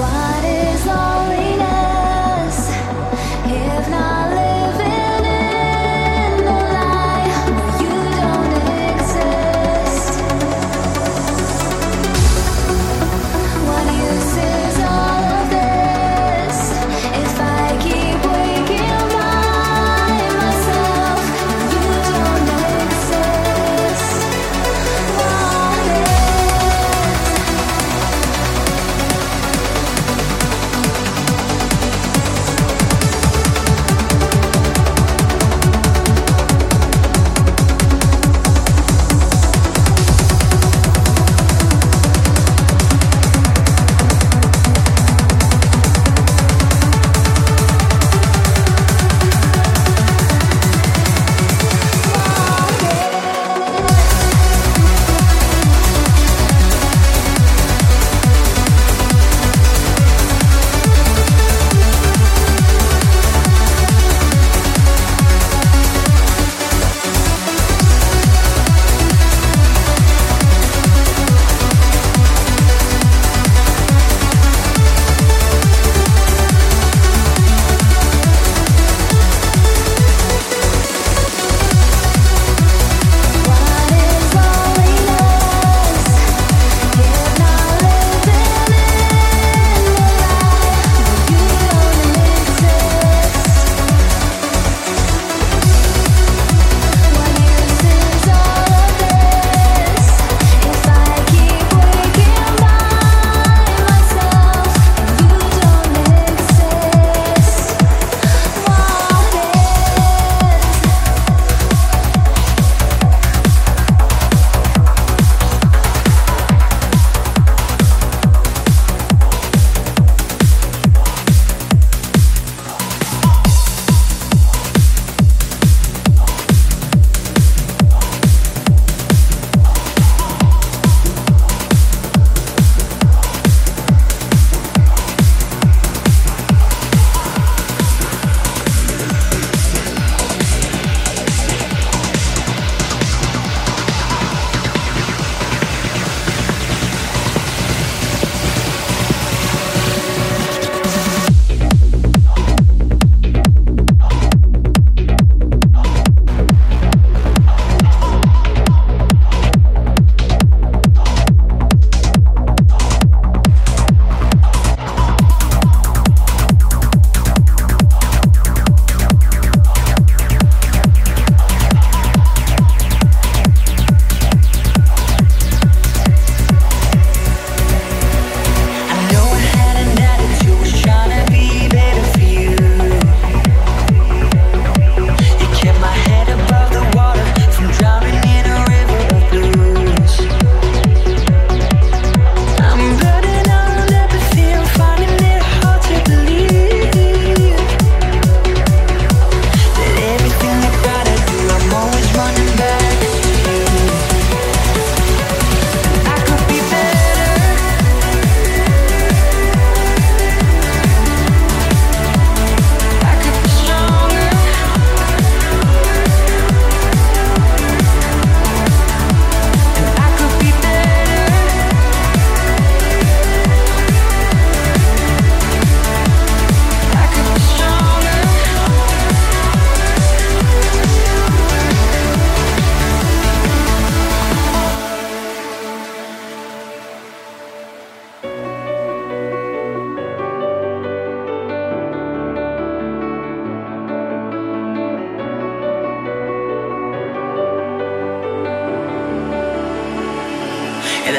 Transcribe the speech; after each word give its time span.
Why? 0.00 0.39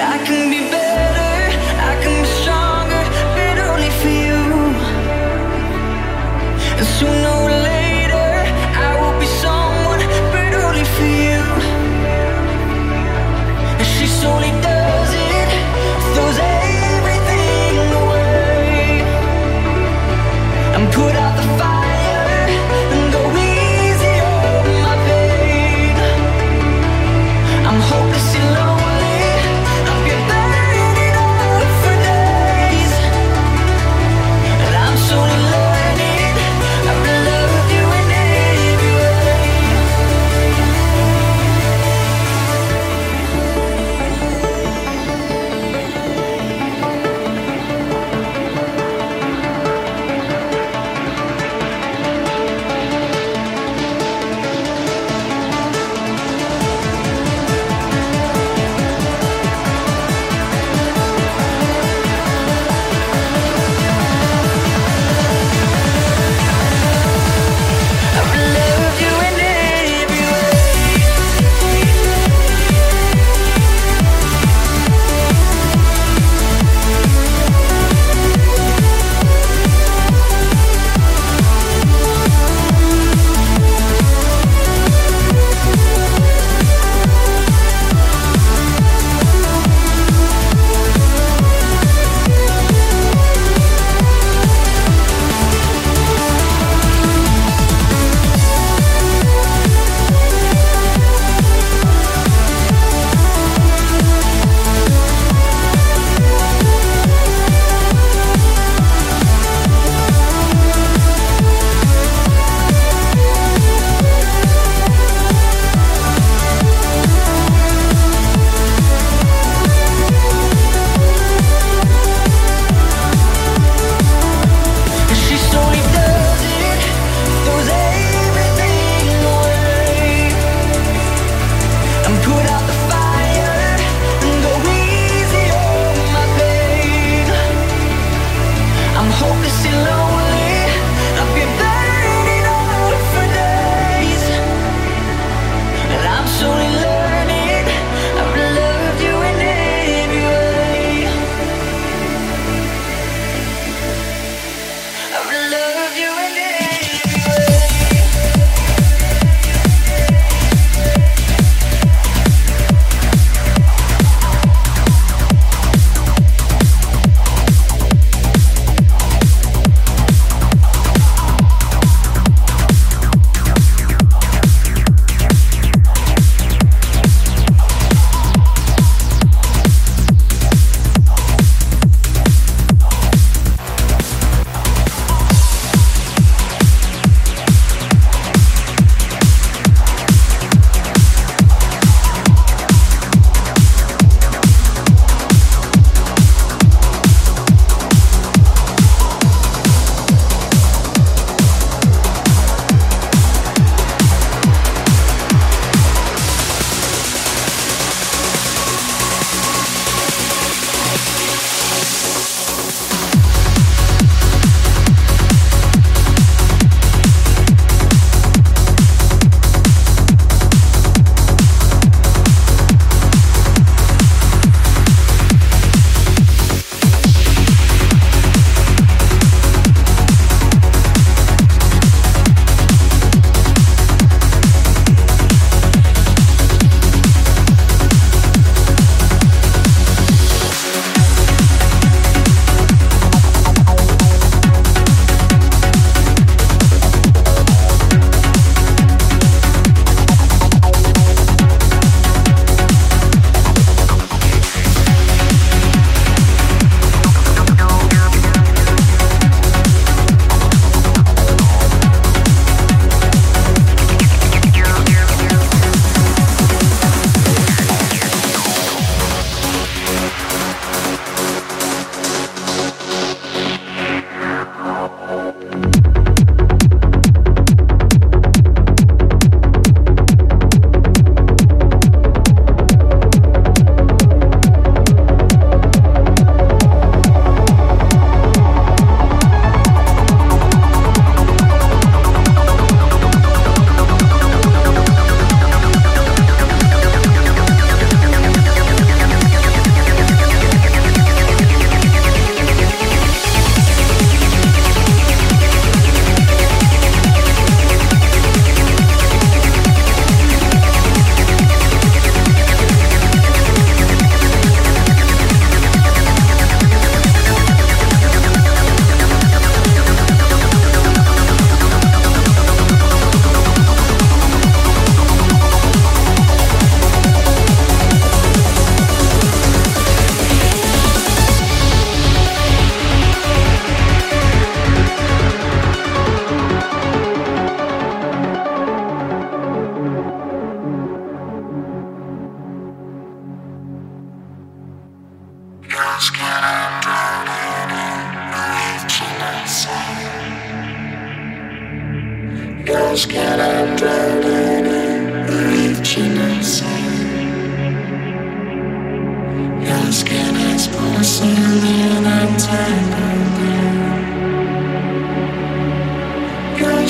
I 0.04 0.18
can 0.26 0.50
be 0.50 0.72
better. 0.72 0.91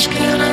Can 0.07 0.41
I? 0.41 0.50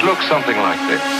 It 0.00 0.06
looks 0.06 0.26
something 0.28 0.56
like 0.56 0.78
this. 0.88 1.19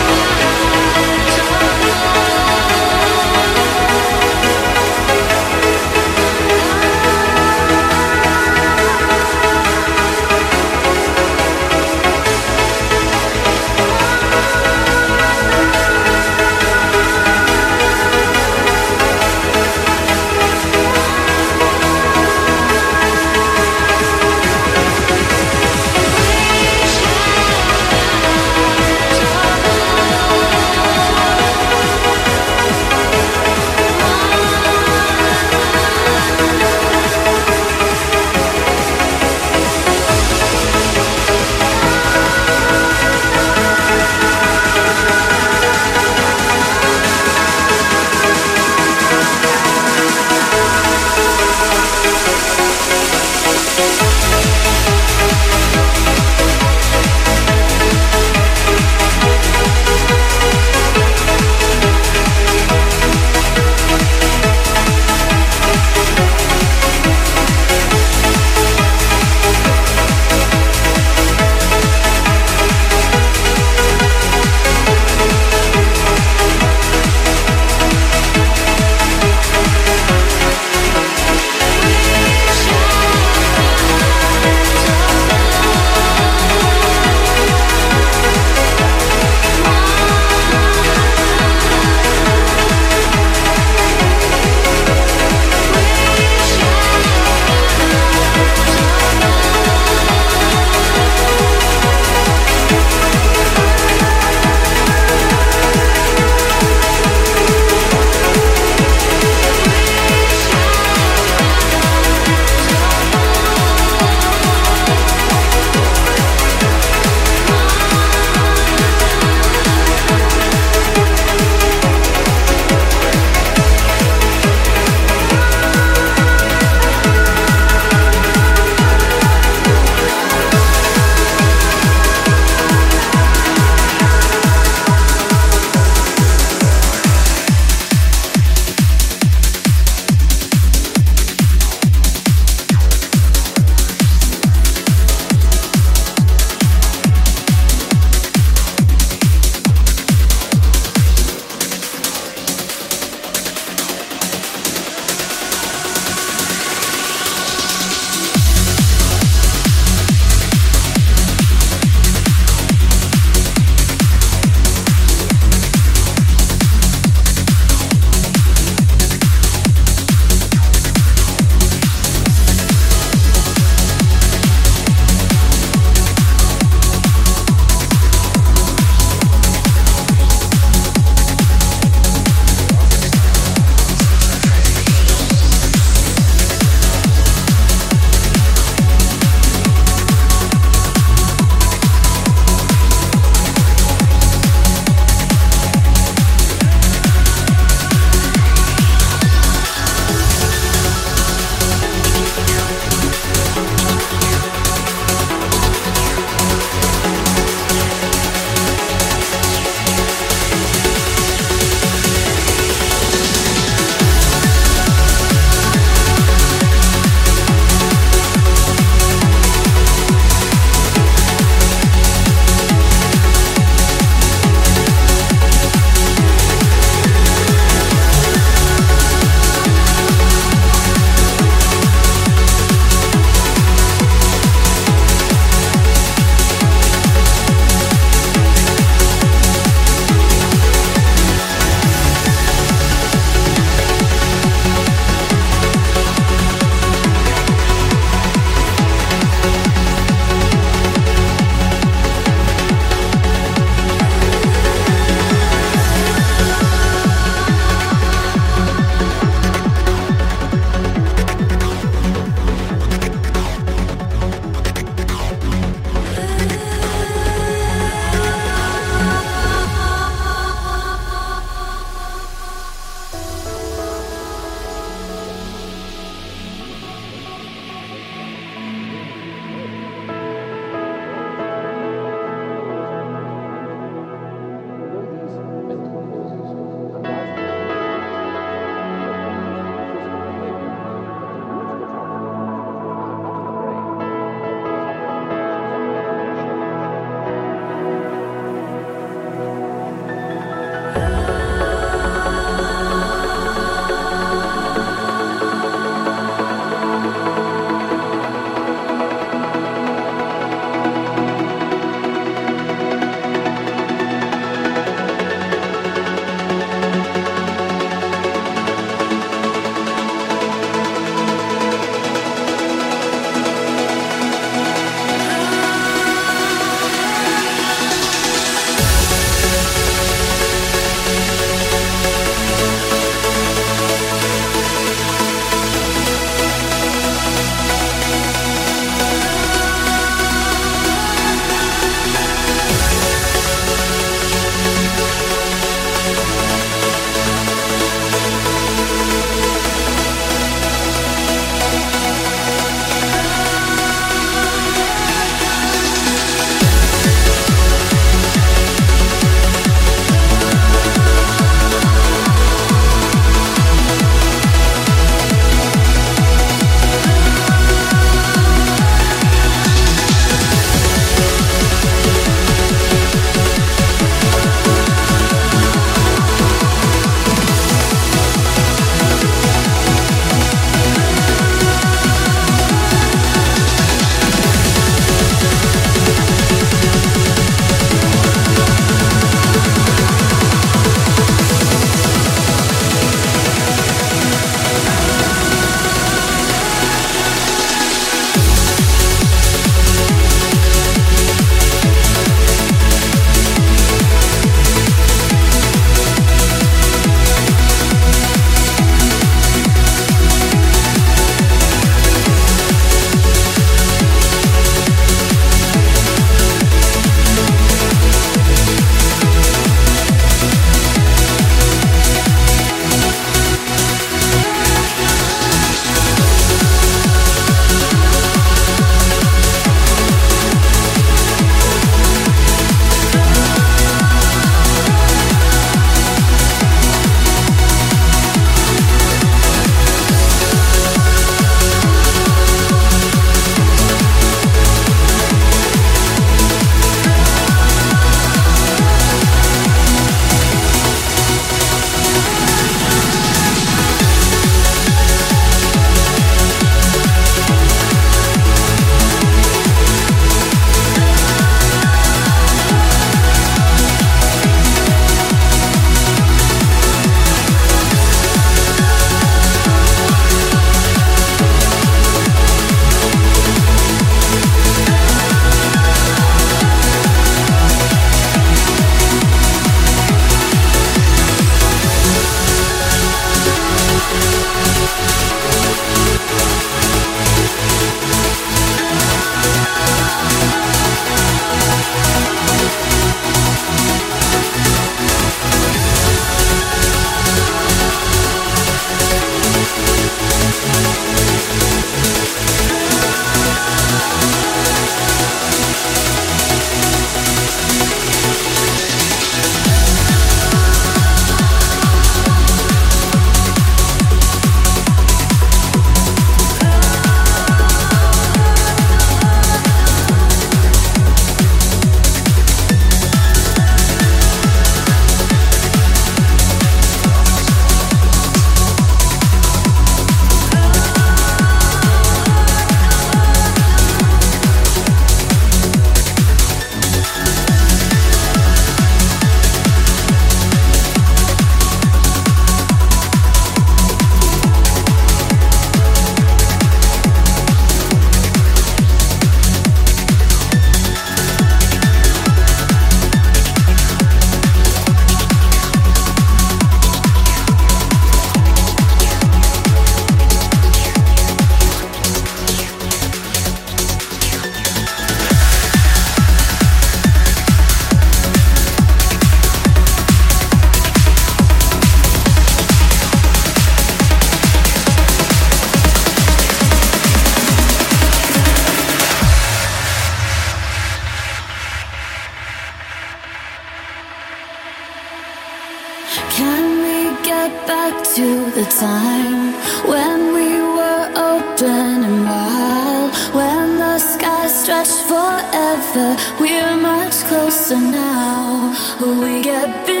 Closer 597.71 597.91
now. 597.91 598.73
We 598.99 599.41
get 599.41 599.85
bigger 599.85 600.00